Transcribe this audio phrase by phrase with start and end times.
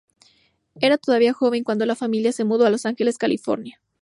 [0.79, 3.79] Era todavía joven cuando la familia se mudó a Los Ángeles, California.